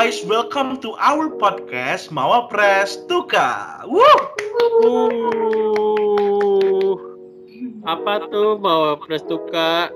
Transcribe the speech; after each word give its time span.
Guys, 0.00 0.24
welcome 0.24 0.80
to 0.80 0.96
our 0.96 1.28
podcast 1.36 2.08
Mawa 2.08 2.48
Press 2.48 2.96
Tuka. 3.04 3.84
Woo! 3.84 4.00
Uh, 4.80 6.96
apa 7.84 8.24
tuh 8.32 8.56
Mawa 8.56 8.96
Press 8.96 9.20
Tuka? 9.28 9.92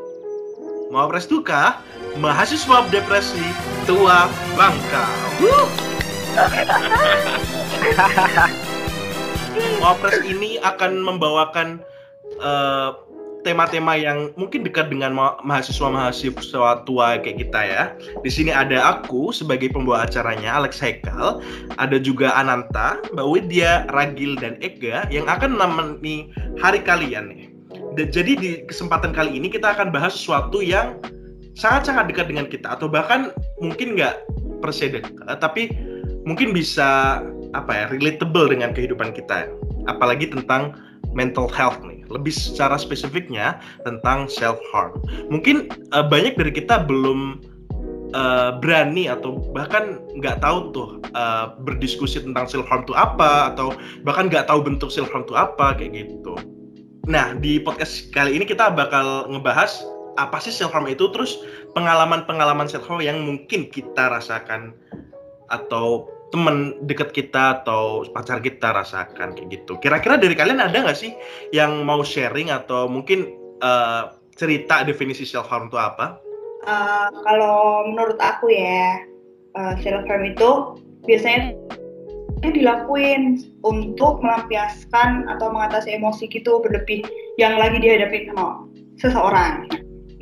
Mawa 0.93 1.09
Press 1.09 1.25
Tuka, 1.25 1.80
mahasiswa 2.21 2.85
depresi 2.93 3.48
tua 3.89 4.29
bangka. 4.53 5.08
Woo! 5.40 5.72
Mawa 9.80 9.96
Press 10.05 10.21
ini 10.21 10.61
akan 10.61 11.00
membawakan 11.00 11.80
uh, 12.44 13.04
tema-tema 13.44 13.94
yang 13.94 14.32
mungkin 14.40 14.64
dekat 14.64 14.89
dengan 14.89 15.12
ma 15.12 15.36
mahasiswa-mahasiswa 15.44 16.89
tua 16.89 17.21
kayak 17.21 17.44
kita 17.44 17.61
ya. 17.61 17.82
Di 18.25 18.30
sini 18.32 18.50
ada 18.50 18.98
aku 18.98 19.30
sebagai 19.30 19.71
pembawa 19.71 20.08
acaranya, 20.08 20.57
Alex 20.57 20.80
Haikal. 20.80 21.44
Ada 21.76 22.00
juga 22.00 22.32
Ananta, 22.32 22.99
Mbak 23.12 23.29
Widya, 23.29 23.85
Ragil, 23.93 24.40
dan 24.40 24.57
Ega 24.64 25.04
yang 25.12 25.29
akan 25.29 25.54
menemani 25.54 26.32
hari 26.58 26.80
kalian 26.80 27.30
nih. 27.30 27.44
jadi 27.94 28.35
di 28.35 28.50
kesempatan 28.66 29.14
kali 29.14 29.38
ini 29.38 29.46
kita 29.46 29.71
akan 29.71 29.94
bahas 29.94 30.18
sesuatu 30.18 30.58
yang 30.58 30.99
sangat-sangat 31.54 32.11
dekat 32.11 32.27
dengan 32.27 32.47
kita 32.50 32.74
atau 32.74 32.91
bahkan 32.91 33.30
mungkin 33.62 33.94
nggak 33.94 34.19
perse 34.58 34.91
dekat, 34.91 35.38
tapi 35.38 35.70
mungkin 36.27 36.50
bisa 36.50 37.22
apa 37.54 37.70
ya 37.70 37.84
relatable 37.94 38.50
dengan 38.50 38.74
kehidupan 38.74 39.14
kita. 39.14 39.47
Apalagi 39.86 40.26
tentang 40.26 40.74
mental 41.14 41.47
health 41.47 41.78
nih. 41.86 41.94
Lebih 42.10 42.33
secara 42.33 42.77
spesifiknya 42.77 43.60
tentang 43.84 44.27
self 44.28 44.58
harm. 44.72 44.98
Mungkin 45.28 45.70
uh, 45.92 46.05
banyak 46.05 46.36
dari 46.36 46.52
kita 46.52 46.84
belum 46.84 47.41
uh, 48.14 48.56
berani 48.62 49.10
atau 49.10 49.42
bahkan 49.52 50.00
nggak 50.16 50.41
tahu 50.41 50.70
tuh 50.70 50.88
uh, 51.19 51.58
berdiskusi 51.66 52.22
tentang 52.22 52.47
self 52.47 52.64
harm 52.70 52.86
itu 52.86 52.94
apa 52.94 53.52
atau 53.52 53.75
bahkan 54.06 54.30
nggak 54.30 54.47
tahu 54.48 54.62
bentuk 54.62 54.88
self 54.88 55.10
harm 55.10 55.27
itu 55.27 55.34
apa 55.34 55.75
kayak 55.77 56.06
gitu. 56.06 56.38
Nah 57.10 57.36
di 57.36 57.60
podcast 57.60 58.08
kali 58.14 58.38
ini 58.38 58.48
kita 58.48 58.72
bakal 58.72 59.28
ngebahas 59.28 59.84
apa 60.14 60.38
sih 60.38 60.55
self 60.55 60.70
harm 60.70 60.86
itu 60.86 61.10
terus 61.10 61.42
pengalaman-pengalaman 61.75 62.70
self 62.70 62.86
harm 62.86 63.02
yang 63.02 63.20
mungkin 63.27 63.66
kita 63.69 64.08
rasakan 64.08 64.72
atau 65.52 66.08
teman 66.34 66.74
dekat 66.90 67.14
kita 67.14 67.62
atau 67.62 68.02
pacar 68.10 68.42
kita 68.42 68.74
rasakan 68.74 69.38
kayak 69.38 69.54
gitu. 69.54 69.78
Kira-kira 69.78 70.18
dari 70.18 70.34
kalian 70.34 70.58
ada 70.58 70.82
nggak 70.82 70.98
sih 70.98 71.14
yang 71.54 71.86
mau 71.86 72.02
sharing 72.02 72.50
atau 72.50 72.91
mungkin 72.91 73.30
uh, 73.62 74.18
cerita 74.34 74.82
definisi 74.82 75.22
self 75.22 75.46
harm 75.46 75.70
itu 75.70 75.78
apa? 75.78 76.18
Uh, 76.66 77.06
kalau 77.22 77.86
menurut 77.86 78.18
aku 78.18 78.50
ya 78.50 79.06
uh, 79.54 79.78
self 79.78 80.02
harm 80.10 80.26
itu 80.26 80.50
biasanya 81.06 81.54
dilakuin 82.42 83.41
untuk 83.62 84.19
melampiaskan 84.19 85.30
atau 85.30 85.54
mengatasi 85.54 85.94
emosi 85.94 86.26
gitu 86.28 86.58
berlebih 86.60 87.06
yang 87.38 87.56
lagi 87.62 87.78
dihadapi 87.78 88.34
sama 88.34 88.66
seseorang. 88.98 89.70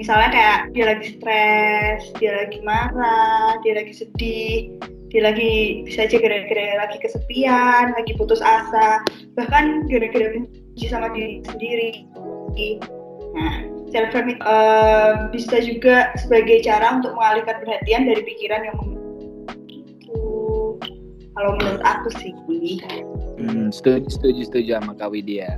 Misalnya 0.00 0.28
kayak 0.32 0.58
dia 0.72 0.84
lagi 0.88 1.06
stres, 1.16 2.00
dia 2.16 2.32
lagi 2.44 2.58
marah, 2.64 3.60
dia 3.60 3.76
lagi 3.76 3.92
sedih, 3.92 4.72
dia 5.12 5.20
lagi 5.20 5.84
bisa 5.84 6.08
aja 6.08 6.16
gara-gara 6.16 6.66
lagi 6.80 6.96
kesepian, 7.04 7.92
lagi 7.92 8.12
putus 8.16 8.40
asa, 8.40 9.04
bahkan 9.36 9.84
gara-gara 9.84 10.32
benci 10.32 10.86
sama 10.88 11.12
diri 11.12 11.44
sendiri. 11.44 12.08
Nah, 13.36 13.69
self 13.92 14.16
uh, 14.16 15.28
bisa 15.28 15.60
juga 15.60 16.16
sebagai 16.16 16.64
cara 16.64 16.97
untuk 16.97 17.12
mengalihkan 17.12 17.60
perhatian 17.60 18.08
dari 18.08 18.25
pikiran 18.25 18.64
yang. 18.64 18.76
Kalau 21.32 21.56
menurut 21.56 21.81
aku 21.84 22.08
sih. 22.20 22.32
Hmm, 23.41 23.72
setuju, 23.72 24.08
setuju, 24.08 24.41
setuju 24.48 24.70
sama 24.81 24.92
Kak 24.97 25.12
Widya. 25.12 25.56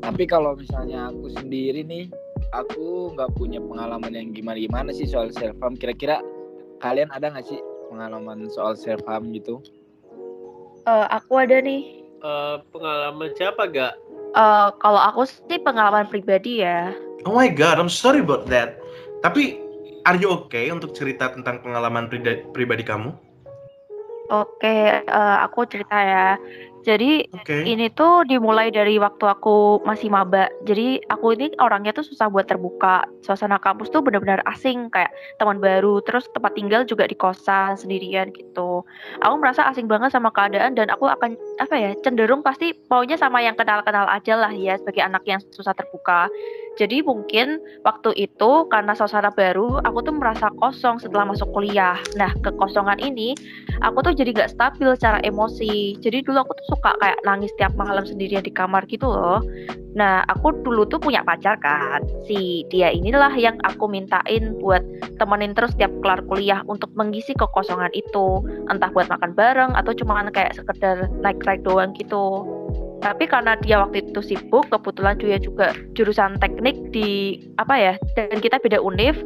Tapi 0.00 0.24
kalau 0.24 0.56
misalnya 0.56 1.12
aku 1.12 1.28
sendiri 1.36 1.84
nih, 1.84 2.08
aku 2.50 3.14
nggak 3.14 3.30
punya 3.38 3.62
pengalaman 3.62 4.12
yang 4.14 4.28
gimana-gimana 4.34 4.90
sih 4.90 5.06
soal 5.06 5.30
self 5.30 5.54
harm. 5.62 5.78
Kira-kira 5.78 6.22
kalian 6.82 7.10
ada 7.14 7.30
nggak 7.30 7.46
sih 7.46 7.58
pengalaman 7.90 8.50
soal 8.50 8.74
self 8.74 9.02
harm 9.06 9.30
gitu? 9.34 9.62
Uh, 10.86 11.06
aku 11.10 11.38
ada 11.38 11.62
nih. 11.62 12.02
Uh, 12.20 12.60
pengalaman 12.74 13.32
siapa 13.36 13.64
gak? 13.70 13.96
Uh, 14.36 14.68
kalau 14.78 15.00
aku 15.00 15.24
sih 15.24 15.60
pengalaman 15.60 16.04
pribadi 16.06 16.62
ya. 16.62 16.92
Oh 17.24 17.36
my 17.36 17.48
god, 17.48 17.80
I'm 17.80 17.92
sorry 17.92 18.20
about 18.24 18.48
that. 18.48 18.80
Tapi 19.20 19.60
are 20.08 20.16
you 20.16 20.28
okay 20.44 20.72
untuk 20.72 20.96
cerita 20.96 21.32
tentang 21.32 21.60
pengalaman 21.60 22.08
pribadi 22.52 22.84
kamu? 22.84 23.12
Oke, 24.30 24.62
okay, 24.62 25.02
uh, 25.10 25.42
aku 25.42 25.66
cerita 25.66 25.96
ya. 25.96 26.38
Jadi 26.80 27.28
okay. 27.36 27.68
ini 27.68 27.92
tuh 27.92 28.24
dimulai 28.24 28.72
dari 28.72 28.96
waktu 28.96 29.24
aku 29.28 29.84
masih 29.84 30.08
maba. 30.08 30.48
Jadi 30.64 31.04
aku 31.12 31.36
ini 31.36 31.52
orangnya 31.60 31.92
tuh 31.92 32.06
susah 32.06 32.32
buat 32.32 32.48
terbuka. 32.48 33.04
Suasana 33.20 33.60
kampus 33.60 33.92
tuh 33.92 34.00
benar-benar 34.00 34.40
asing 34.48 34.88
kayak 34.88 35.12
teman 35.36 35.60
baru, 35.60 36.00
terus 36.08 36.24
tempat 36.32 36.56
tinggal 36.56 36.88
juga 36.88 37.04
di 37.04 37.16
kosan 37.16 37.76
sendirian 37.76 38.32
gitu. 38.32 38.80
Aku 39.20 39.34
merasa 39.36 39.68
asing 39.68 39.84
banget 39.84 40.12
sama 40.16 40.32
keadaan 40.32 40.72
dan 40.72 40.88
aku 40.88 41.04
akan 41.08 41.36
apa 41.60 41.74
ya 41.76 41.90
cenderung 42.00 42.40
pasti 42.40 42.72
maunya 42.88 43.20
sama 43.20 43.44
yang 43.44 43.54
kenal-kenal 43.54 44.08
aja 44.08 44.40
lah 44.40 44.52
ya 44.52 44.80
sebagai 44.80 45.04
anak 45.04 45.22
yang 45.28 45.40
susah 45.52 45.76
terbuka. 45.76 46.32
Jadi 46.80 47.04
mungkin 47.04 47.60
waktu 47.84 48.16
itu 48.16 48.64
karena 48.72 48.96
suasana 48.96 49.28
baru, 49.28 49.84
aku 49.84 50.00
tuh 50.00 50.16
merasa 50.16 50.48
kosong 50.56 50.96
setelah 50.96 51.28
masuk 51.28 51.52
kuliah. 51.52 52.00
Nah, 52.16 52.32
kekosongan 52.40 52.96
ini 53.04 53.36
aku 53.84 54.00
tuh 54.00 54.16
jadi 54.16 54.32
gak 54.32 54.56
stabil 54.56 54.88
secara 54.96 55.20
emosi. 55.20 56.00
Jadi 56.00 56.24
dulu 56.24 56.40
aku 56.40 56.56
tuh 56.56 56.66
suka 56.72 56.96
kayak 57.04 57.20
nangis 57.28 57.52
tiap 57.60 57.76
malam 57.76 58.08
sendirian 58.08 58.40
di 58.40 58.48
kamar 58.48 58.88
gitu 58.88 59.12
loh. 59.12 59.44
Nah, 59.96 60.22
aku 60.30 60.54
dulu 60.62 60.86
tuh 60.86 61.02
punya 61.02 61.26
pacar 61.26 61.58
kan. 61.58 62.02
Si 62.26 62.62
dia 62.70 62.94
inilah 62.94 63.34
yang 63.34 63.58
aku 63.66 63.90
mintain 63.90 64.54
buat 64.62 64.82
temenin 65.18 65.52
terus 65.56 65.74
tiap 65.74 65.90
kelar 66.00 66.22
kuliah 66.30 66.62
untuk 66.70 66.90
mengisi 66.94 67.34
kekosongan 67.34 67.90
itu. 67.94 68.44
Entah 68.70 68.90
buat 68.94 69.10
makan 69.10 69.34
bareng 69.34 69.72
atau 69.74 69.92
cuma 69.96 70.22
kayak 70.30 70.54
sekedar 70.54 71.10
naik 71.22 71.42
ride 71.42 71.64
doang 71.66 71.90
gitu 71.96 72.46
tapi 73.00 73.24
karena 73.24 73.56
dia 73.64 73.80
waktu 73.80 74.04
itu 74.04 74.20
sibuk 74.20 74.68
kebetulan 74.68 75.16
dia 75.16 75.40
juga 75.40 75.72
jurusan 75.96 76.36
teknik 76.36 76.76
di 76.92 77.40
apa 77.56 77.74
ya 77.74 77.94
dan 78.14 78.38
kita 78.38 78.60
beda 78.60 78.76
univ 78.76 79.16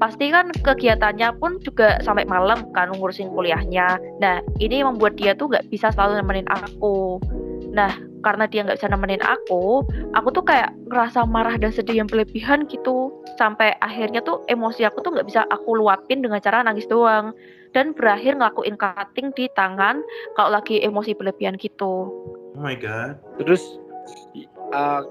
pasti 0.00 0.32
kan 0.32 0.48
kegiatannya 0.64 1.36
pun 1.36 1.60
juga 1.60 2.00
sampai 2.00 2.24
malam 2.24 2.64
kan 2.72 2.88
ngurusin 2.96 3.28
kuliahnya 3.36 4.00
nah 4.18 4.40
ini 4.58 4.80
membuat 4.80 5.20
dia 5.20 5.36
tuh 5.36 5.52
nggak 5.52 5.68
bisa 5.68 5.92
selalu 5.92 6.24
nemenin 6.24 6.48
aku 6.48 7.20
nah 7.76 7.92
karena 8.20 8.44
dia 8.48 8.64
nggak 8.64 8.78
bisa 8.80 8.92
nemenin 8.92 9.22
aku 9.24 9.84
aku 10.16 10.28
tuh 10.32 10.44
kayak 10.44 10.72
ngerasa 10.88 11.24
marah 11.24 11.56
dan 11.56 11.72
sedih 11.72 12.04
yang 12.04 12.08
berlebihan 12.08 12.68
gitu 12.68 13.10
sampai 13.40 13.74
akhirnya 13.80 14.20
tuh 14.20 14.44
emosi 14.48 14.84
aku 14.84 15.00
tuh 15.00 15.12
nggak 15.16 15.28
bisa 15.28 15.44
aku 15.48 15.76
luapin 15.76 16.20
dengan 16.20 16.40
cara 16.40 16.60
nangis 16.60 16.88
doang 16.88 17.32
dan 17.70 17.94
berakhir 17.94 18.34
ngelakuin 18.34 18.74
cutting 18.76 19.30
di 19.38 19.46
tangan 19.54 20.02
kalau 20.34 20.54
lagi 20.58 20.82
emosi 20.82 21.14
berlebihan 21.14 21.54
gitu 21.56 22.10
Oh 22.58 22.62
my 22.62 22.74
god. 22.74 23.16
Terus 23.38 23.78
uh, 24.74 25.02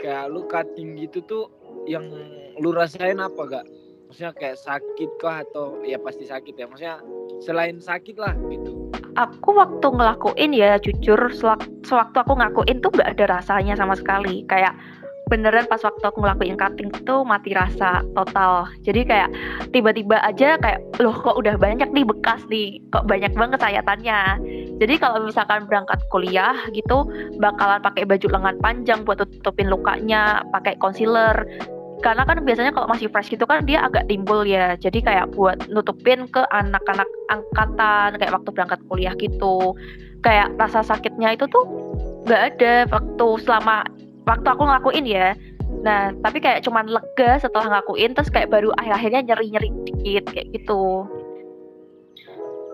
kayak 0.00 0.32
lu 0.32 0.48
cutting 0.48 0.96
gitu 0.96 1.20
tuh 1.28 1.44
yang 1.84 2.08
lu 2.56 2.72
rasain 2.72 3.20
apa 3.20 3.38
gak? 3.44 3.66
Maksudnya 4.08 4.32
kayak 4.32 4.58
sakit 4.58 5.10
kah 5.20 5.44
atau 5.44 5.84
ya 5.84 6.00
pasti 6.00 6.24
sakit 6.24 6.56
ya? 6.56 6.64
Maksudnya 6.64 6.96
selain 7.44 7.76
sakit 7.76 8.16
lah 8.16 8.32
gitu. 8.48 8.88
Aku 9.18 9.50
waktu 9.58 9.82
ngelakuin 9.82 10.54
ya 10.54 10.78
jujur 10.78 11.18
sewaktu 11.34 12.16
aku 12.22 12.32
ngakuin 12.38 12.78
tuh 12.78 12.94
gak 12.94 13.18
ada 13.18 13.42
rasanya 13.42 13.74
sama 13.74 13.98
sekali. 13.98 14.46
Kayak 14.46 14.78
beneran 15.26 15.66
pas 15.66 15.82
waktu 15.82 16.00
aku 16.06 16.22
ngelakuin 16.22 16.54
cutting 16.54 16.94
tuh 17.02 17.26
mati 17.26 17.50
rasa 17.50 18.06
total. 18.14 18.70
Jadi 18.86 19.02
kayak 19.02 19.30
tiba-tiba 19.74 20.22
aja 20.22 20.54
kayak 20.62 20.80
loh 21.02 21.18
kok 21.18 21.34
udah 21.34 21.58
banyak 21.58 21.90
nih 21.90 22.06
bekas 22.06 22.46
nih? 22.46 22.78
Kok 22.94 23.10
banyak 23.10 23.34
banget 23.34 23.58
sayatannya 23.58 24.38
jadi 24.78 24.94
kalau 25.02 25.26
misalkan 25.26 25.66
berangkat 25.66 25.98
kuliah 26.08 26.54
gitu 26.70 27.10
bakalan 27.42 27.82
pakai 27.82 28.06
baju 28.06 28.26
lengan 28.30 28.56
panjang 28.62 29.02
buat 29.02 29.18
tutupin 29.18 29.66
lukanya 29.66 30.46
pakai 30.54 30.78
concealer 30.78 31.34
karena 31.98 32.22
kan 32.22 32.38
biasanya 32.46 32.70
kalau 32.70 32.86
masih 32.86 33.10
fresh 33.10 33.34
gitu 33.34 33.42
kan 33.42 33.66
dia 33.66 33.82
agak 33.82 34.06
timbul 34.06 34.46
ya. 34.46 34.78
Jadi 34.78 35.02
kayak 35.02 35.34
buat 35.34 35.66
nutupin 35.66 36.30
ke 36.30 36.42
anak-anak 36.54 37.08
angkatan 37.30 38.18
kayak 38.18 38.34
waktu 38.34 38.50
berangkat 38.54 38.80
kuliah 38.86 39.14
gitu. 39.18 39.74
Kayak 40.22 40.54
rasa 40.58 40.86
sakitnya 40.86 41.34
itu 41.34 41.46
tuh 41.50 41.64
nggak 42.26 42.42
ada 42.54 42.74
waktu 42.90 43.28
selama 43.42 43.86
waktu 44.26 44.46
aku 44.46 44.62
ngelakuin 44.62 45.06
ya. 45.06 45.28
Nah 45.82 46.14
tapi 46.22 46.38
kayak 46.38 46.62
cuman 46.62 46.86
lega 46.86 47.42
setelah 47.42 47.78
ngakuin 47.78 48.14
terus 48.14 48.30
kayak 48.30 48.50
baru 48.50 48.70
akhir-akhirnya 48.78 49.34
nyeri-nyeri 49.34 49.70
dikit 49.86 50.24
kayak 50.30 50.48
gitu. 50.54 51.06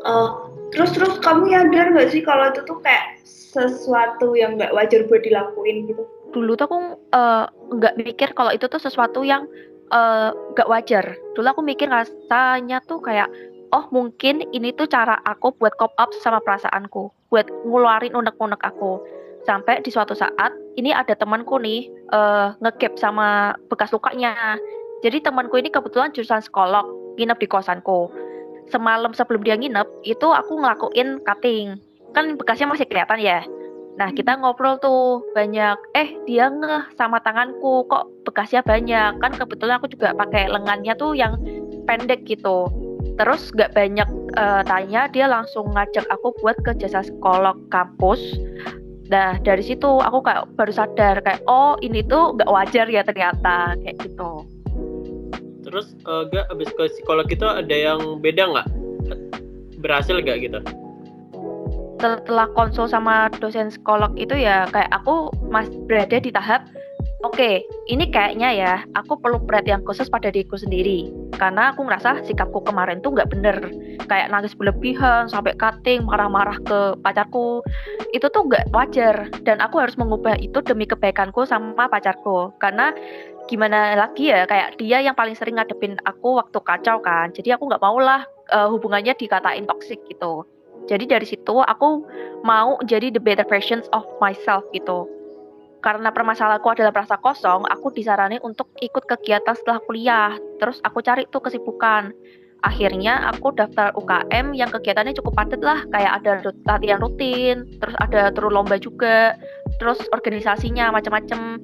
Uh, 0.05 0.53
terus 0.69 0.93
terus 0.93 1.17
kamu 1.25 1.49
nyadar 1.49 1.97
gak 1.97 2.13
sih 2.13 2.21
kalau 2.21 2.53
itu 2.53 2.61
tuh 2.69 2.77
kayak 2.85 3.17
sesuatu 3.25 4.37
yang 4.37 4.61
nggak 4.61 4.77
wajar 4.77 5.01
buat 5.09 5.25
dilakuin 5.25 5.89
gitu 5.89 6.05
dulu 6.35 6.59
tuh 6.59 6.67
aku 6.67 6.79
eh, 7.15 7.45
nggak 7.79 7.95
uh, 7.95 7.99
mikir 8.03 8.29
kalau 8.35 8.51
itu 8.51 8.67
tuh 8.67 8.83
sesuatu 8.83 9.23
yang 9.23 9.47
uh, 9.95 10.35
gak 10.59 10.67
wajar 10.67 11.15
dulu 11.39 11.47
aku 11.47 11.63
mikir 11.63 11.87
rasanya 11.87 12.83
tuh 12.85 12.99
kayak 12.99 13.31
oh 13.75 13.85
mungkin 13.91 14.47
ini 14.55 14.71
tuh 14.71 14.87
cara 14.87 15.19
aku 15.27 15.51
buat 15.59 15.75
cop 15.75 15.91
up 15.99 16.15
sama 16.23 16.39
perasaanku, 16.39 17.11
buat 17.35 17.51
ngeluarin 17.67 18.15
unek-unek 18.15 18.63
aku. 18.63 19.03
Sampai 19.45 19.83
di 19.83 19.91
suatu 19.91 20.15
saat 20.15 20.55
ini 20.79 20.95
ada 20.95 21.13
temanku 21.19 21.59
nih 21.59 21.91
uh, 22.15 22.55
ngegap 22.63 22.97
sama 22.97 23.59
bekas 23.69 23.91
lukanya. 23.91 24.57
Jadi 25.03 25.21
temanku 25.21 25.61
ini 25.61 25.69
kebetulan 25.69 26.15
jurusan 26.17 26.41
psikolog, 26.41 26.87
nginep 27.21 27.37
di 27.43 27.49
kosanku. 27.51 28.09
Semalam 28.73 29.13
sebelum 29.13 29.45
dia 29.45 29.61
nginep, 29.61 29.85
itu 30.09 30.25
aku 30.33 30.57
ngelakuin 30.57 31.21
cutting. 31.29 31.77
Kan 32.17 32.41
bekasnya 32.41 32.73
masih 32.73 32.89
kelihatan 32.89 33.21
ya. 33.21 33.45
Nah, 33.95 34.11
kita 34.11 34.35
ngobrol 34.43 34.75
tuh 34.83 35.23
banyak, 35.39 35.79
eh 35.95 36.19
dia 36.27 36.51
ngeh 36.51 36.91
sama 36.99 37.23
tanganku 37.23 37.87
kok 37.87 38.11
bekasnya 38.27 38.67
banyak. 38.67 39.23
Kan 39.23 39.33
kebetulan 39.39 39.79
aku 39.79 39.87
juga 39.87 40.11
pakai 40.19 40.51
lengannya 40.51 40.99
tuh 40.99 41.15
yang 41.15 41.39
pendek 41.87 42.27
gitu. 42.27 42.67
Terus 43.15 43.55
nggak 43.55 43.79
banyak 43.79 44.09
uh, 44.35 44.67
tanya 44.67 45.07
dia 45.07 45.31
langsung 45.31 45.71
ngajak 45.71 46.03
aku 46.11 46.35
buat 46.43 46.59
ke 46.67 46.75
jasa 46.75 47.07
psikolog 47.07 47.55
kampus. 47.71 48.19
Nah 49.07 49.39
dari 49.39 49.63
situ 49.63 49.87
aku 50.03 50.27
kayak 50.27 50.51
baru 50.59 50.73
sadar 50.75 51.23
kayak 51.23 51.47
oh 51.47 51.79
ini 51.79 52.03
tuh 52.03 52.35
nggak 52.35 52.51
wajar 52.51 52.91
ya 52.91 53.07
ternyata 53.07 53.79
kayak 53.79 54.03
gitu. 54.03 54.43
Terus 55.63 55.95
uh, 56.11 56.27
gak 56.29 56.51
abis 56.51 56.69
ke 56.75 56.83
psikolog 56.99 57.31
itu 57.31 57.47
ada 57.47 57.73
yang 57.75 58.19
beda 58.19 58.51
nggak? 58.51 58.69
Berhasil 59.79 60.19
gak 60.19 60.43
gitu 60.43 60.59
setelah 62.05 62.47
konsul 62.53 62.87
sama 62.87 63.33
dosen 63.41 63.73
psikolog 63.73 64.13
itu 64.15 64.37
ya 64.37 64.69
kayak 64.71 64.93
aku 64.93 65.33
masih 65.49 65.77
berada 65.89 66.21
di 66.21 66.31
tahap 66.31 66.69
oke, 67.25 67.41
okay, 67.41 67.65
ini 67.89 68.13
kayaknya 68.13 68.53
ya, 68.53 68.75
aku 68.93 69.17
perlu 69.17 69.41
perhatian 69.41 69.81
khusus 69.89 70.13
pada 70.13 70.29
diriku 70.29 70.61
sendiri. 70.61 71.09
Karena 71.35 71.73
aku 71.73 71.89
ngerasa 71.89 72.21
sikapku 72.29 72.61
kemarin 72.63 73.01
tuh 73.01 73.17
nggak 73.17 73.33
bener. 73.33 73.57
Kayak 74.07 74.29
nangis 74.31 74.53
berlebihan, 74.53 75.33
sampai 75.33 75.57
cutting, 75.57 76.05
marah-marah 76.05 76.61
ke 76.63 77.01
pacarku. 77.01 77.65
Itu 78.13 78.29
tuh 78.29 78.45
nggak 78.47 78.71
wajar. 78.77 79.33
Dan 79.43 79.65
aku 79.65 79.81
harus 79.81 79.97
mengubah 79.97 80.37
itu 80.37 80.61
demi 80.61 80.85
kebaikanku 80.85 81.49
sama 81.49 81.89
pacarku. 81.89 82.53
Karena 82.61 82.93
gimana 83.49 83.97
lagi 83.97 84.29
ya, 84.29 84.45
kayak 84.45 84.77
dia 84.77 85.01
yang 85.01 85.17
paling 85.17 85.35
sering 85.35 85.57
ngadepin 85.57 85.97
aku 86.05 86.37
waktu 86.39 86.61
kacau 86.61 87.01
kan. 87.01 87.33
Jadi 87.33 87.57
aku 87.57 87.73
nggak 87.73 87.83
mau 87.83 87.97
lah 87.99 88.23
uh, 88.53 88.69
hubungannya 88.69 89.17
dikatain 89.17 89.65
toxic 89.65 89.99
gitu. 90.07 90.45
Jadi 90.85 91.05
dari 91.09 91.25
situ 91.25 91.65
aku 91.65 92.05
mau 92.45 92.77
jadi 92.85 93.09
the 93.09 93.23
better 93.23 93.47
versions 93.49 93.89
of 93.97 94.05
myself 94.21 94.65
gitu 94.77 95.09
karena 95.85 96.09
permasalahanku 96.09 96.65
adalah 96.73 96.97
merasa 96.97 97.21
kosong, 97.21 97.69
aku 97.69 97.93
disarani 97.93 98.41
untuk 98.41 98.73
ikut 98.81 99.05
kegiatan 99.05 99.53
setelah 99.53 99.85
kuliah. 99.85 100.33
Terus 100.57 100.81
aku 100.81 101.05
cari 101.05 101.29
tuh 101.29 101.45
kesibukan. 101.45 102.09
Akhirnya 102.65 103.29
aku 103.29 103.53
daftar 103.53 103.93
UKM 103.93 104.57
yang 104.57 104.73
kegiatannya 104.73 105.13
cukup 105.21 105.37
padat 105.37 105.61
lah, 105.61 105.85
kayak 105.93 106.25
ada 106.25 106.49
latihan 106.65 106.97
rutin, 107.05 107.69
terus 107.77 107.93
ada 108.01 108.33
turun 108.33 108.57
lomba 108.57 108.81
juga, 108.81 109.37
terus 109.77 110.01
organisasinya 110.17 110.89
macam-macam. 110.89 111.61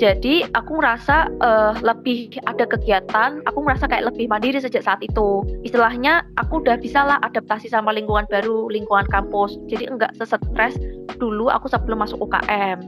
Jadi 0.00 0.48
aku 0.56 0.80
ngerasa 0.80 1.28
uh, 1.44 1.76
lebih 1.84 2.32
ada 2.48 2.64
kegiatan, 2.64 3.44
aku 3.44 3.58
ngerasa 3.60 3.84
kayak 3.84 4.08
lebih 4.08 4.32
mandiri 4.32 4.56
sejak 4.56 4.80
saat 4.80 5.04
itu. 5.04 5.44
Istilahnya 5.60 6.24
aku 6.40 6.64
udah 6.64 6.80
bisa 6.80 7.04
lah 7.04 7.20
adaptasi 7.20 7.68
sama 7.68 7.92
lingkungan 7.92 8.24
baru, 8.32 8.72
lingkungan 8.72 9.04
kampus. 9.12 9.60
Jadi 9.68 9.92
enggak 9.92 10.16
sesetres 10.16 10.80
dulu 11.20 11.52
aku 11.52 11.68
sebelum 11.68 12.00
masuk 12.00 12.16
UKM. 12.16 12.80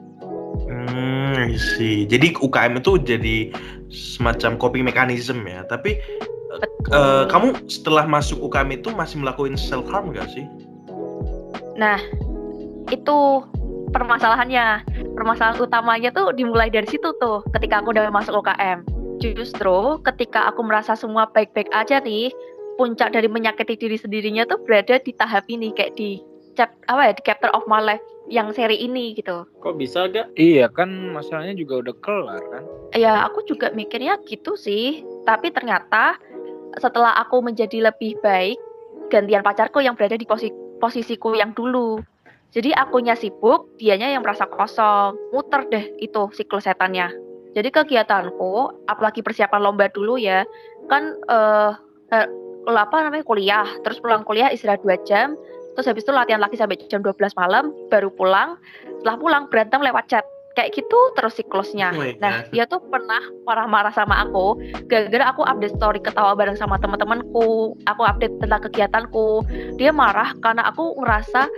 Hmm, 0.73 1.53
see. 1.76 2.09
Jadi 2.09 2.32
UKM 2.41 2.81
itu 2.81 2.97
jadi 3.05 3.53
semacam 3.93 4.56
coping 4.56 4.88
mechanism 4.88 5.44
ya. 5.44 5.69
Tapi 5.69 6.00
uh, 6.97 7.29
kamu 7.29 7.61
setelah 7.69 8.08
masuk 8.08 8.41
UKM 8.41 8.73
itu 8.81 8.88
masih 8.88 9.20
melakukan 9.20 9.61
self 9.61 9.85
harm 9.93 10.17
gak 10.17 10.32
sih? 10.32 10.49
Nah, 11.76 12.00
itu 12.88 13.44
permasalahannya. 13.93 14.81
Permasalahan 15.12 15.61
utamanya 15.61 16.11
tuh 16.11 16.32
dimulai 16.32 16.73
dari 16.73 16.88
situ 16.88 17.12
tuh 17.20 17.44
ketika 17.56 17.85
aku 17.85 17.93
udah 17.93 18.09
masuk 18.09 18.41
UKM. 18.43 18.82
Justru 19.23 20.03
ketika 20.03 20.50
aku 20.50 20.67
merasa 20.67 20.99
semua 20.99 21.31
baik-baik 21.31 21.70
aja 21.70 22.03
nih, 22.03 22.32
puncak 22.81 23.14
dari 23.14 23.29
menyakiti 23.31 23.79
diri 23.79 23.94
sendirinya 24.00 24.49
tuh 24.49 24.59
berada 24.64 24.99
di 24.99 25.12
tahap 25.14 25.47
ini 25.47 25.70
kayak 25.76 25.94
di 25.94 26.19
chap 26.59 26.73
apa 26.88 27.09
ya 27.09 27.12
di 27.17 27.23
chapter 27.25 27.49
of 27.56 27.64
my 27.69 27.81
life 27.81 28.03
yang 28.29 28.50
seri 28.55 28.79
ini 28.79 29.17
gitu. 29.17 29.44
Kok 29.61 29.76
bisa 29.79 30.09
gak? 30.11 30.32
Iya 30.38 30.70
kan 30.70 31.12
masalahnya 31.12 31.58
juga 31.58 31.82
udah 31.87 31.94
kelar 32.00 32.43
kan? 32.50 32.62
Ya 32.97 33.25
aku 33.26 33.44
juga 33.47 33.70
mikirnya 33.75 34.20
gitu 34.26 34.55
sih. 34.55 35.03
Tapi 35.29 35.50
ternyata 35.50 36.19
setelah 36.81 37.17
aku 37.20 37.44
menjadi 37.44 37.93
lebih 37.93 38.17
baik, 38.25 38.56
gantian 39.12 39.44
pacarku 39.44 39.85
yang 39.85 39.99
berada 39.99 40.17
di 40.17 40.25
posi 40.25 40.49
posisiku 40.81 41.37
yang 41.37 41.53
dulu. 41.55 42.00
Jadi 42.53 42.69
akunya 42.77 43.17
sibuk, 43.17 43.73
dianya 43.81 44.13
yang 44.13 44.21
merasa 44.21 44.45
kosong. 44.45 45.17
Muter 45.33 45.65
deh 45.73 45.85
itu 46.05 46.29
siklus 46.37 46.69
setannya. 46.69 47.09
Jadi 47.57 47.69
kegiatanku, 47.73 48.85
apalagi 48.89 49.25
persiapan 49.25 49.61
lomba 49.61 49.89
dulu 49.93 50.17
ya, 50.21 50.45
kan 50.89 51.17
uh, 51.29 51.77
uh, 52.13 52.27
apa 52.69 53.09
namanya 53.09 53.25
kuliah, 53.25 53.69
terus 53.85 54.01
pulang 54.01 54.25
kuliah 54.25 54.49
istirahat 54.49 54.81
dua 54.85 54.97
jam, 55.05 55.37
terus 55.77 55.89
habis 55.89 56.05
itu 56.05 56.13
latihan 56.13 56.41
lagi 56.41 56.57
sampai 56.57 56.81
jam 56.89 57.01
12 57.01 57.17
malam 57.37 57.73
baru 57.89 58.13
pulang 58.13 58.61
setelah 59.01 59.17
pulang 59.17 59.43
berantem 59.49 59.81
lewat 59.81 60.05
chat 60.09 60.25
kayak 60.53 60.77
gitu 60.77 60.99
terus 61.17 61.37
siklusnya. 61.41 61.97
Oh 61.97 62.05
nah, 62.21 62.45
dia 62.53 62.69
tuh 62.69 62.81
pernah 62.93 63.21
marah-marah 63.49 63.93
sama 63.97 64.21
aku 64.29 64.61
gara-gara 64.85 65.33
aku 65.33 65.43
update 65.49 65.75
story 65.81 66.01
ketawa 66.01 66.37
bareng 66.37 66.61
sama 66.61 66.77
teman-temanku, 66.77 67.73
aku 67.89 68.03
update 68.05 68.37
tentang 68.41 68.61
kegiatanku. 68.69 69.49
Dia 69.81 69.91
marah 69.97 70.37
karena 70.45 70.69
aku 70.69 70.93
ngerasa 71.01 71.49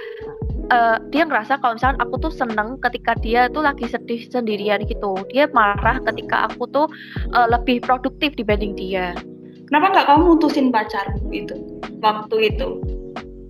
uh, 0.70 0.96
dia 1.10 1.24
ngerasa 1.26 1.60
kalau 1.60 1.76
misalnya 1.76 1.98
aku 2.00 2.14
tuh 2.20 2.32
seneng 2.32 2.78
ketika 2.80 3.16
dia 3.20 3.48
tuh 3.50 3.64
lagi 3.64 3.88
sedih 3.88 4.24
sendirian 4.28 4.84
gitu. 4.84 5.16
Dia 5.32 5.50
marah 5.52 6.00
ketika 6.04 6.48
aku 6.52 6.68
tuh 6.70 6.86
uh, 7.34 7.46
lebih 7.50 7.82
produktif 7.82 8.36
dibanding 8.38 8.76
dia. 8.76 9.16
Kenapa 9.68 9.96
nggak 9.96 10.06
kamu 10.06 10.22
mutusin 10.36 10.68
pacarmu 10.68 11.28
itu 11.32 11.56
waktu 12.04 12.36
itu? 12.52 12.68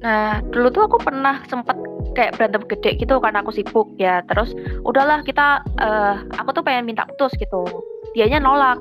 Nah, 0.05 0.45
dulu 0.53 0.69
tuh 0.69 0.83
aku 0.85 0.99
pernah 1.00 1.41
sempet 1.49 1.81
kayak 2.12 2.37
berantem 2.37 2.62
gede 2.69 3.00
gitu 3.00 3.17
karena 3.19 3.41
aku 3.41 3.57
sibuk 3.57 3.88
ya. 3.97 4.21
Terus 4.29 4.53
udahlah 4.85 5.25
kita, 5.25 5.65
uh, 5.81 6.21
aku 6.37 6.53
tuh 6.53 6.62
pengen 6.62 6.85
minta 6.85 7.09
putus 7.09 7.33
gitu. 7.41 7.65
Dianya 8.12 8.38
nolak. 8.38 8.79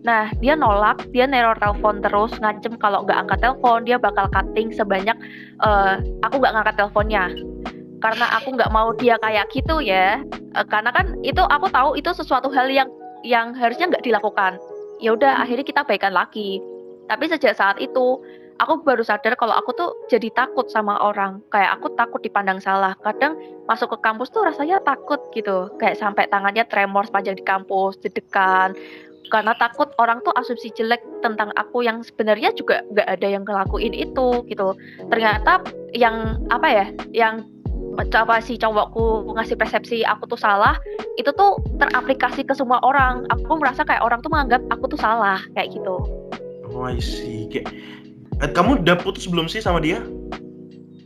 Nah, 0.00 0.32
dia 0.40 0.56
nolak, 0.56 1.04
dia 1.12 1.28
neror 1.28 1.58
telepon 1.60 2.00
terus, 2.00 2.32
ngancem 2.40 2.72
kalau 2.80 3.04
nggak 3.04 3.28
angkat 3.28 3.38
telepon, 3.44 3.84
dia 3.84 4.00
bakal 4.00 4.32
cutting 4.32 4.72
sebanyak 4.72 5.12
uh, 5.60 6.00
aku 6.24 6.40
nggak 6.40 6.54
ngangkat 6.56 6.74
teleponnya. 6.80 7.24
Karena 8.00 8.26
aku 8.40 8.56
nggak 8.56 8.72
mau 8.72 8.92
dia 8.96 9.20
kayak 9.20 9.52
gitu 9.52 9.84
ya. 9.84 10.24
Uh, 10.56 10.66
karena 10.66 10.90
kan 10.92 11.16
itu 11.20 11.40
aku 11.40 11.68
tahu 11.68 11.96
itu 11.96 12.10
sesuatu 12.16 12.48
hal 12.52 12.68
yang 12.72 12.88
yang 13.24 13.52
harusnya 13.52 13.92
nggak 13.92 14.04
dilakukan. 14.04 14.56
Ya 15.00 15.16
udah, 15.16 15.44
akhirnya 15.44 15.64
kita 15.64 15.84
baikan 15.84 16.12
lagi. 16.12 16.60
Tapi 17.08 17.28
sejak 17.28 17.56
saat 17.56 17.76
itu 17.80 18.20
aku 18.60 18.84
baru 18.84 19.00
sadar 19.00 19.34
kalau 19.40 19.56
aku 19.56 19.72
tuh 19.72 19.90
jadi 20.12 20.28
takut 20.36 20.68
sama 20.68 21.00
orang 21.00 21.40
kayak 21.48 21.80
aku 21.80 21.88
takut 21.96 22.20
dipandang 22.20 22.60
salah 22.60 22.92
kadang 23.00 23.34
masuk 23.64 23.96
ke 23.96 23.98
kampus 24.04 24.28
tuh 24.28 24.44
rasanya 24.44 24.84
takut 24.84 25.18
gitu 25.32 25.72
kayak 25.80 25.96
sampai 25.96 26.28
tangannya 26.28 26.68
tremor 26.68 27.08
sepanjang 27.08 27.40
di 27.40 27.44
kampus 27.44 27.96
dedekan 28.04 28.76
karena 29.32 29.56
takut 29.56 29.88
orang 29.96 30.20
tuh 30.26 30.34
asumsi 30.36 30.68
jelek 30.76 31.00
tentang 31.24 31.54
aku 31.56 31.86
yang 31.86 32.04
sebenarnya 32.04 32.52
juga 32.52 32.84
nggak 32.92 33.08
ada 33.08 33.26
yang 33.30 33.42
ngelakuin 33.48 33.96
itu 33.96 34.44
gitu 34.44 34.76
ternyata 35.08 35.64
yang 35.96 36.44
apa 36.52 36.68
ya 36.68 36.86
yang 37.16 37.40
coba 38.08 38.40
si 38.40 38.56
cowokku 38.56 39.34
ngasih 39.36 39.58
persepsi 39.60 40.06
aku 40.06 40.24
tuh 40.30 40.40
salah 40.40 40.78
itu 41.20 41.28
tuh 41.36 41.60
teraplikasi 41.76 42.46
ke 42.46 42.56
semua 42.56 42.80
orang 42.80 43.28
aku 43.28 43.60
merasa 43.60 43.84
kayak 43.84 44.00
orang 44.00 44.24
tuh 44.24 44.32
menganggap 44.32 44.64
aku 44.72 44.88
tuh 44.88 45.00
salah 45.00 45.42
kayak 45.52 45.76
gitu 45.76 46.00
oh 46.70 46.86
I 46.88 46.96
see 47.02 47.50
kayak 47.50 47.68
Eh, 48.40 48.48
kamu 48.48 48.80
udah 48.80 48.96
putus 48.96 49.28
belum 49.28 49.52
sih 49.52 49.60
sama 49.60 49.84
dia? 49.84 50.00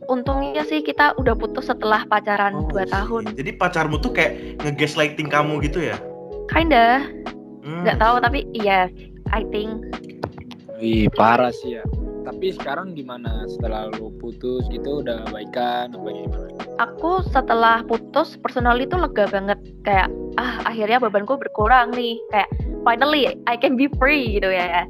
Untungnya 0.06 0.62
sih 0.62 0.86
kita 0.86 1.18
udah 1.18 1.34
putus 1.34 1.66
setelah 1.66 2.06
pacaran 2.06 2.54
oh, 2.54 2.70
2 2.70 2.86
tahun. 2.86 3.22
Jadi 3.34 3.50
pacarmu 3.58 3.98
tuh 3.98 4.14
kayak 4.14 4.62
nge-gaslighting 4.62 5.26
kamu 5.26 5.58
gitu 5.66 5.82
ya? 5.82 5.98
Kinda. 6.46 7.02
Hmm. 7.66 7.82
Gak 7.82 7.98
tahu 7.98 8.22
tapi 8.22 8.46
iya, 8.54 8.86
I 9.34 9.42
think. 9.50 9.82
Wih, 10.78 11.10
parah 11.10 11.50
sih 11.50 11.80
ya. 11.80 11.84
Tapi 12.24 12.56
sekarang 12.56 12.96
gimana? 12.96 13.44
Setelah 13.44 13.92
lu 14.00 14.08
putus 14.16 14.64
gitu 14.72 15.04
udah 15.04 15.28
baikan 15.28 15.92
apa 15.92 16.08
gimana? 16.08 16.48
Aku 16.80 17.20
setelah 17.28 17.84
putus 17.84 18.40
personal 18.40 18.80
itu 18.80 18.96
lega 18.96 19.28
banget. 19.28 19.60
Kayak 19.84 20.08
ah 20.40 20.64
akhirnya 20.64 20.98
bebanku 21.04 21.36
berkurang 21.36 21.92
nih. 21.92 22.16
Kayak 22.32 22.48
finally 22.82 23.36
I 23.44 23.60
can 23.60 23.76
be 23.76 23.92
free 24.00 24.40
gitu 24.40 24.48
ya. 24.48 24.88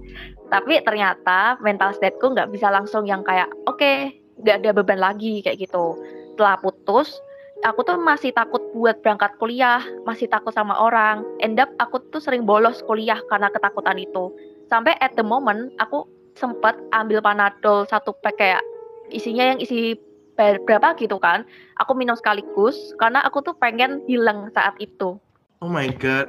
Tapi 0.54 0.78
ternyata 0.86 1.58
mental 1.58 1.90
stateku 1.98 2.30
nggak 2.30 2.54
bisa 2.54 2.70
langsung 2.70 3.10
yang 3.10 3.26
kayak 3.26 3.50
oke 3.66 3.82
okay, 3.82 4.14
nggak 4.38 4.62
ada 4.62 4.70
beban 4.70 5.02
lagi 5.02 5.42
kayak 5.42 5.58
gitu. 5.58 5.98
Setelah 6.34 6.62
putus 6.62 7.18
aku 7.66 7.82
tuh 7.82 7.98
masih 7.98 8.30
takut 8.30 8.60
buat 8.76 9.00
berangkat 9.02 9.34
kuliah 9.42 9.82
masih 10.06 10.30
takut 10.30 10.54
sama 10.54 10.78
orang. 10.78 11.26
End 11.42 11.58
up 11.58 11.74
aku 11.82 11.98
tuh 12.14 12.22
sering 12.22 12.46
bolos 12.46 12.78
kuliah 12.86 13.18
karena 13.26 13.50
ketakutan 13.50 13.98
itu. 13.98 14.30
Sampai 14.70 14.94
at 15.02 15.18
the 15.18 15.26
moment 15.26 15.74
aku 15.82 16.06
sempat 16.34 16.74
ambil 16.90 17.22
panadol 17.22 17.86
satu 17.86 18.14
pack 18.22 18.38
kayak 18.38 18.62
isinya 19.10 19.54
yang 19.54 19.58
isi 19.62 19.94
berapa 20.34 20.98
gitu 20.98 21.22
kan 21.22 21.46
aku 21.78 21.94
minum 21.94 22.18
sekaligus 22.18 22.74
karena 22.98 23.22
aku 23.22 23.38
tuh 23.38 23.54
pengen 23.54 24.02
hilang 24.10 24.50
saat 24.50 24.74
itu. 24.82 25.14
Oh 25.62 25.70
my 25.70 25.88
god. 25.94 26.26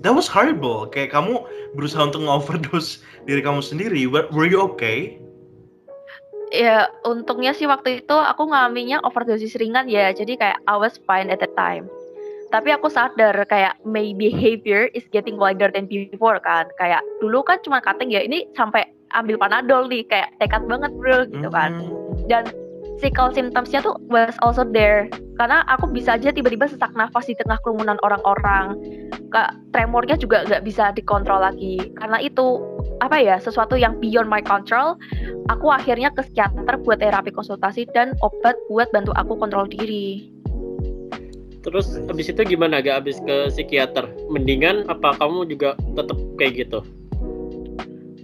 That 0.00 0.16
was 0.16 0.26
horrible. 0.26 0.88
Kayak 0.88 1.14
kamu 1.14 1.44
berusaha 1.76 2.08
untuk 2.08 2.24
overdose 2.26 3.04
diri 3.28 3.44
kamu 3.44 3.62
sendiri. 3.62 4.08
Were 4.10 4.48
you 4.48 4.58
okay? 4.64 5.20
Ya 6.50 6.90
untungnya 7.06 7.54
sih 7.54 7.70
waktu 7.70 8.02
itu 8.02 8.16
aku 8.16 8.50
ngalaminnya 8.50 8.98
overdosis 9.06 9.54
ringan 9.60 9.86
ya. 9.86 10.10
Jadi 10.10 10.34
kayak 10.40 10.58
I 10.66 10.74
was 10.74 10.98
fine 11.06 11.30
at 11.30 11.38
the 11.38 11.52
time. 11.54 11.86
Tapi 12.50 12.74
aku 12.74 12.90
sadar 12.90 13.38
kayak 13.46 13.78
my 13.86 14.10
behavior 14.18 14.90
is 14.90 15.06
getting 15.14 15.38
wilder 15.38 15.70
than 15.70 15.86
before 15.86 16.42
kan. 16.42 16.66
Kayak 16.80 17.06
dulu 17.22 17.46
kan 17.46 17.62
cuma 17.62 17.78
cutting 17.78 18.10
ya. 18.10 18.26
Ini 18.26 18.50
sampai 18.58 18.90
ambil 19.14 19.36
panadol 19.38 19.86
nih 19.90 20.06
kayak 20.06 20.30
tekad 20.38 20.64
banget 20.66 20.90
bro 20.96 21.26
gitu 21.28 21.48
kan 21.50 21.70
hmm. 21.82 22.26
dan 22.30 22.44
physical 23.00 23.32
symptomsnya 23.32 23.80
tuh 23.80 23.96
was 24.12 24.36
also 24.44 24.60
there 24.60 25.08
karena 25.40 25.64
aku 25.72 25.88
bisa 25.88 26.20
aja 26.20 26.28
tiba-tiba 26.28 26.68
sesak 26.68 26.92
nafas 26.92 27.24
di 27.24 27.34
tengah 27.40 27.56
kerumunan 27.64 27.96
orang-orang 28.04 28.76
tremornya 29.72 30.20
juga 30.20 30.44
nggak 30.44 30.62
bisa 30.68 30.92
dikontrol 30.92 31.40
lagi 31.40 31.80
karena 31.96 32.20
itu 32.20 32.60
apa 33.00 33.16
ya 33.16 33.40
sesuatu 33.40 33.80
yang 33.80 33.96
beyond 33.96 34.28
my 34.28 34.44
control 34.44 35.00
aku 35.48 35.72
akhirnya 35.72 36.12
ke 36.12 36.20
psikiater 36.20 36.76
buat 36.84 37.00
terapi 37.00 37.32
konsultasi 37.32 37.88
dan 37.96 38.12
obat 38.20 38.52
buat 38.68 38.92
bantu 38.92 39.16
aku 39.16 39.32
kontrol 39.40 39.64
diri 39.64 40.28
Terus 41.60 42.00
abis 42.08 42.32
itu 42.32 42.40
gimana 42.56 42.80
gak 42.80 43.04
abis 43.04 43.20
ke 43.20 43.52
psikiater? 43.52 44.08
Mendingan 44.32 44.88
apa 44.88 45.12
kamu 45.20 45.44
juga 45.44 45.76
tetap 45.92 46.16
kayak 46.40 46.52
gitu? 46.56 46.80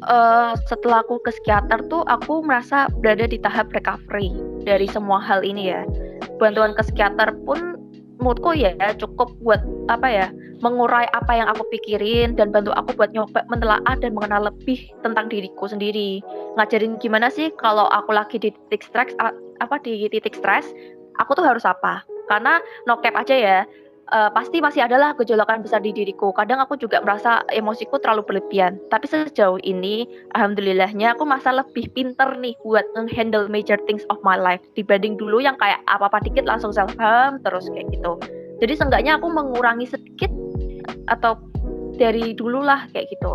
Uh, 0.04 0.52
setelah 0.68 1.00
aku 1.00 1.16
ke 1.24 1.32
psikiater 1.32 1.80
tuh 1.88 2.04
aku 2.04 2.44
merasa 2.44 2.84
berada 3.00 3.24
di 3.24 3.40
tahap 3.40 3.72
recovery 3.72 4.28
dari 4.68 4.84
semua 4.84 5.22
hal 5.24 5.40
ini 5.40 5.72
ya. 5.72 5.82
Bantuan 6.36 6.76
ke 6.76 6.84
psikiater 6.84 7.32
pun 7.48 7.76
menurutku 8.20 8.56
ya 8.56 8.72
cukup 8.96 9.32
buat 9.44 9.60
apa 9.92 10.08
ya 10.08 10.26
mengurai 10.64 11.04
apa 11.12 11.36
yang 11.36 11.48
aku 11.52 11.68
pikirin 11.68 12.32
dan 12.32 12.48
bantu 12.48 12.72
aku 12.72 12.96
buat 12.96 13.12
nyoba 13.12 13.44
mentelaah 13.52 13.94
dan 14.00 14.16
mengenal 14.16 14.48
lebih 14.48 14.88
tentang 15.04 15.28
diriku 15.28 15.68
sendiri 15.68 16.24
ngajarin 16.56 16.96
gimana 16.96 17.28
sih 17.28 17.52
kalau 17.60 17.86
aku 17.92 18.16
lagi 18.16 18.40
di 18.40 18.48
titik 18.50 18.88
stres 18.88 19.12
apa 19.60 19.76
di 19.84 20.08
titik 20.08 20.32
stres 20.32 20.64
aku 21.20 21.36
tuh 21.36 21.44
harus 21.44 21.64
apa 21.68 22.00
karena 22.32 22.58
no 22.88 22.98
cap 23.04 23.14
aja 23.14 23.36
ya 23.36 23.58
uh, 24.12 24.30
pasti 24.30 24.62
masih 24.62 24.86
adalah 24.86 25.14
gejolakan 25.18 25.62
besar 25.62 25.82
di 25.82 25.90
diriku. 25.90 26.30
Kadang 26.34 26.62
aku 26.62 26.78
juga 26.78 27.02
merasa 27.02 27.42
emosiku 27.50 27.98
terlalu 27.98 28.22
berlebihan. 28.26 28.78
Tapi 28.92 29.06
sejauh 29.10 29.58
ini, 29.66 30.06
alhamdulillahnya 30.38 31.18
aku 31.18 31.26
masa 31.26 31.54
lebih 31.54 31.90
pinter 31.94 32.36
nih 32.38 32.54
buat 32.62 32.86
handle 33.10 33.50
major 33.50 33.78
things 33.90 34.06
of 34.12 34.18
my 34.22 34.38
life 34.38 34.62
dibanding 34.78 35.18
dulu 35.18 35.42
yang 35.42 35.58
kayak 35.58 35.82
apa-apa 35.90 36.22
dikit 36.22 36.46
langsung 36.46 36.70
self 36.70 36.92
harm 37.00 37.42
terus 37.42 37.66
kayak 37.72 37.90
gitu. 37.90 38.18
Jadi 38.62 38.72
seenggaknya 38.72 39.20
aku 39.20 39.28
mengurangi 39.28 39.84
sedikit 39.88 40.32
atau 41.10 41.36
dari 41.96 42.32
dulu 42.36 42.62
lah 42.64 42.88
kayak 42.92 43.08
gitu. 43.12 43.32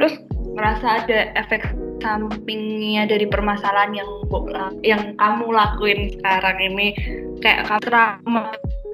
Terus 0.00 0.14
merasa 0.52 1.04
ada 1.04 1.32
efek 1.38 1.64
sampingnya 2.02 3.06
dari 3.06 3.24
permasalahan 3.30 3.94
yang 3.94 4.10
yang 4.82 5.02
kamu 5.16 5.46
lakuin 5.54 6.12
sekarang 6.18 6.58
ini. 6.60 6.94
Kayak 7.42 7.70
kamu 7.70 7.82
trauma 7.86 8.42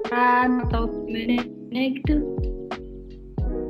atau 0.09 0.89
gimana 1.05 1.81
gitu. 1.97 2.15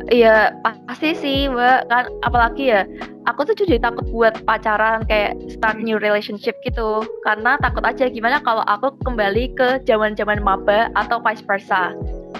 Iya 0.09 0.57
pasti 0.89 1.13
sih 1.13 1.39
mbak. 1.51 1.85
Kan 1.91 2.09
apalagi 2.25 2.73
ya 2.73 2.81
aku 3.29 3.45
tuh 3.45 3.53
jadi 3.53 3.77
takut 3.77 4.05
buat 4.09 4.41
pacaran 4.41 5.05
kayak 5.05 5.37
start 5.53 5.77
new 5.79 6.01
relationship 6.01 6.57
gitu. 6.65 7.05
Karena 7.21 7.61
takut 7.61 7.85
aja 7.85 8.09
gimana 8.09 8.41
kalau 8.41 8.65
aku 8.65 8.95
kembali 9.05 9.53
ke 9.53 9.83
zaman 9.85 10.17
zaman 10.17 10.41
maba 10.41 10.89
atau 10.97 11.21
vice 11.21 11.45
versa 11.45 11.93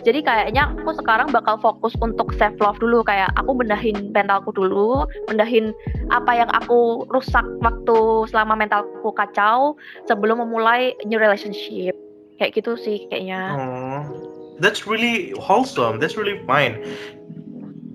jadi 0.06 0.24
kayaknya 0.24 0.72
aku 0.80 0.96
sekarang 1.02 1.34
bakal 1.34 1.60
fokus 1.60 1.92
untuk 2.00 2.32
self 2.38 2.56
love 2.62 2.80
dulu 2.80 3.04
kayak 3.04 3.30
aku 3.36 3.52
benahin 3.58 4.14
mentalku 4.16 4.54
dulu 4.54 5.10
benahin 5.28 5.76
apa 6.14 6.46
yang 6.46 6.50
aku 6.56 7.04
rusak 7.12 7.44
waktu 7.60 8.30
selama 8.32 8.56
mentalku 8.56 9.12
kacau 9.12 9.76
sebelum 10.08 10.46
memulai 10.46 10.96
new 11.04 11.20
relationship. 11.20 11.98
Kayak 12.40 12.56
gitu 12.56 12.80
sih 12.80 13.04
kayaknya. 13.12 13.60
Oh, 13.60 14.02
that's 14.64 14.88
really 14.88 15.36
wholesome 15.36 16.00
that's 16.00 16.16
really 16.16 16.40
fine. 16.48 16.80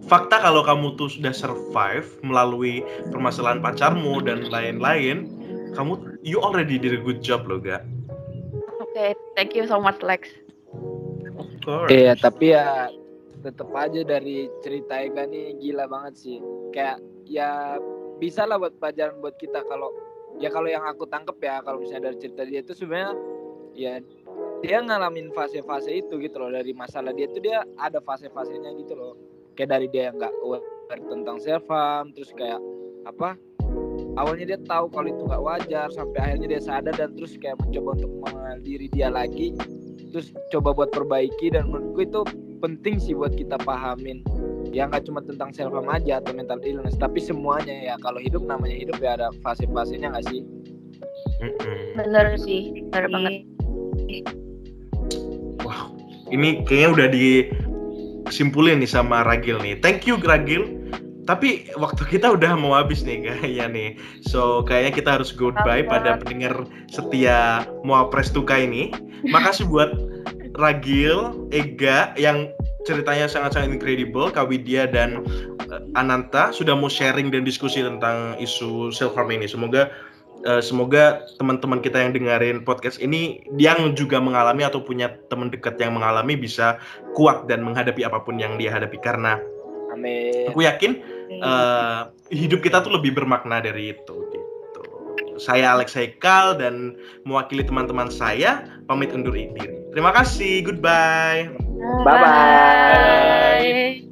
Fakta 0.04 0.36
kalau 0.36 0.60
kamu 0.60 1.00
tuh 1.00 1.08
sudah 1.08 1.32
survive 1.32 2.04
melalui 2.20 2.84
permasalahan 3.08 3.64
pacarmu 3.64 4.20
dan 4.20 4.52
lain-lain 4.52 5.32
kamu 5.72 5.96
you 6.20 6.38
already 6.44 6.76
did 6.76 6.92
a 6.92 7.00
good 7.00 7.24
job 7.24 7.48
loh 7.48 7.56
gak 7.56 7.80
oke 8.78 8.84
okay, 8.92 9.16
thank 9.32 9.56
you 9.56 9.66
so 9.66 9.80
much 9.80 9.98
Lex 10.04 10.43
Iya, 11.88 12.12
tapi 12.18 12.52
ya 12.52 12.92
tetap 13.44 13.68
aja 13.76 14.00
dari 14.04 14.48
cerita 14.64 15.00
Ega 15.00 15.28
nih 15.28 15.56
gila 15.60 15.88
banget 15.88 16.14
sih. 16.16 16.38
Kayak 16.72 17.00
ya 17.28 17.80
bisa 18.20 18.44
lah 18.44 18.60
buat 18.60 18.76
pelajaran 18.80 19.20
buat 19.20 19.36
kita 19.36 19.64
kalau 19.68 19.92
ya 20.40 20.48
kalau 20.52 20.68
yang 20.68 20.84
aku 20.84 21.04
tangkep 21.08 21.36
ya 21.40 21.60
kalau 21.64 21.80
misalnya 21.80 22.12
dari 22.12 22.18
cerita 22.20 22.42
dia 22.44 22.60
itu 22.64 22.72
sebenarnya 22.76 23.12
ya 23.74 23.94
dia 24.64 24.80
ngalamin 24.80 25.28
fase-fase 25.32 26.04
itu 26.04 26.20
gitu 26.20 26.36
loh. 26.40 26.52
Dari 26.52 26.72
masalah 26.72 27.12
dia 27.12 27.28
itu 27.28 27.40
dia 27.40 27.64
ada 27.80 28.00
fase-fasenya 28.00 28.72
gitu 28.80 28.96
loh. 28.96 29.12
Kayak 29.56 29.80
dari 29.80 29.86
dia 29.92 30.12
yang 30.12 30.16
nggak 30.20 30.34
aware 30.44 30.64
tentang 31.08 31.36
self 31.40 31.64
harm 31.68 32.12
terus 32.12 32.30
kayak 32.36 32.60
apa 33.04 33.36
awalnya 34.16 34.54
dia 34.54 34.58
tahu 34.64 34.86
kalau 34.92 35.08
itu 35.10 35.22
nggak 35.26 35.42
wajar 35.42 35.88
sampai 35.92 36.18
akhirnya 36.20 36.48
dia 36.56 36.62
sadar 36.62 36.94
dan 36.94 37.10
terus 37.16 37.36
kayak 37.40 37.58
mencoba 37.60 37.90
untuk 37.98 38.12
mengenal 38.22 38.58
diri 38.62 38.86
dia 38.92 39.08
lagi 39.10 39.56
terus 40.14 40.30
coba 40.54 40.70
buat 40.70 40.94
perbaiki 40.94 41.50
dan 41.50 41.74
menurutku 41.74 42.06
itu 42.06 42.20
penting 42.62 43.02
sih 43.02 43.18
buat 43.18 43.34
kita 43.34 43.58
pahamin. 43.66 44.22
Ya 44.70 44.86
nggak 44.86 45.10
cuma 45.10 45.18
tentang 45.26 45.50
self 45.50 45.74
harm 45.74 45.90
aja 45.90 46.22
atau 46.22 46.30
mental 46.30 46.62
illness 46.62 46.94
tapi 46.94 47.18
semuanya 47.18 47.74
ya. 47.74 47.94
Kalau 47.98 48.22
hidup 48.22 48.46
namanya 48.46 48.78
hidup 48.78 49.02
ya 49.02 49.18
ada 49.18 49.34
fase-fasenya 49.42 50.14
nggak 50.14 50.26
sih? 50.30 50.46
Bener 51.98 52.38
sih 52.38 52.86
bener 52.94 53.10
banget. 53.10 53.34
Wow 55.66 55.98
ini 56.30 56.62
kayaknya 56.62 56.88
udah 56.94 57.08
disimpulin 57.10 58.78
nih 58.78 58.88
sama 58.88 59.26
Ragil 59.26 59.58
nih. 59.60 59.82
Thank 59.82 60.06
you 60.06 60.14
Ragil 60.22 60.94
tapi 61.24 61.72
waktu 61.80 62.04
kita 62.04 62.36
udah 62.36 62.52
mau 62.56 62.76
habis 62.76 63.04
nih 63.04 63.24
kayaknya 63.24 63.66
nih. 63.68 63.90
So 64.28 64.64
kayaknya 64.64 64.92
kita 64.92 65.10
harus 65.20 65.32
goodbye 65.32 65.84
pada 65.84 66.20
pendengar 66.20 66.68
setia 66.92 67.64
Moa 67.84 68.08
Prestuka 68.12 68.60
ini. 68.60 68.92
Makasih 69.24 69.68
buat 69.68 69.90
Ragil, 70.54 71.48
Ega 71.50 72.14
yang 72.14 72.52
ceritanya 72.84 73.26
sangat-sangat 73.26 73.74
incredible, 73.74 74.30
Kawidya 74.30 74.86
dan 74.86 75.24
uh, 75.72 75.82
Ananta 75.98 76.52
sudah 76.52 76.76
mau 76.76 76.92
sharing 76.92 77.32
dan 77.32 77.42
diskusi 77.42 77.80
tentang 77.80 78.36
isu 78.38 78.92
self 78.92 79.16
harm 79.16 79.32
ini. 79.32 79.48
Semoga 79.48 79.90
uh, 80.46 80.60
semoga 80.60 81.24
teman-teman 81.40 81.80
kita 81.80 81.98
yang 82.04 82.12
dengerin 82.12 82.62
podcast 82.62 83.00
ini 83.00 83.42
yang 83.56 83.96
juga 83.96 84.20
mengalami 84.20 84.62
atau 84.62 84.84
punya 84.84 85.16
teman 85.32 85.48
dekat 85.48 85.80
yang 85.80 85.96
mengalami 85.96 86.36
bisa 86.36 86.78
kuat 87.16 87.48
dan 87.48 87.64
menghadapi 87.64 88.04
apa 88.04 88.20
pun 88.22 88.36
yang 88.36 88.60
dia 88.60 88.70
hadapi 88.70 89.00
karena 89.00 89.40
Amin. 89.94 90.50
Aku 90.50 90.66
yakin 90.66 90.98
uh, 91.42 92.12
hidup 92.30 92.60
kita 92.62 92.84
tuh 92.84 92.94
lebih 92.94 93.16
bermakna 93.16 93.58
dari 93.64 93.96
itu 93.96 94.16
gitu. 94.30 94.82
Saya 95.40 95.74
Alex 95.74 95.98
Haikal 95.98 96.54
dan 96.60 96.94
mewakili 97.26 97.66
teman-teman 97.66 98.12
saya 98.12 98.70
pamit 98.86 99.10
undur 99.10 99.34
diri. 99.34 99.74
Terima 99.90 100.14
kasih. 100.14 100.62
Goodbye. 100.62 101.50
Bye 102.06 102.16
bye. 102.18 102.22
bye. 102.22 104.04